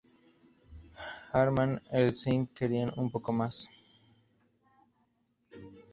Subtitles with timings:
[1.31, 3.69] Harman e Ising querían un poco más.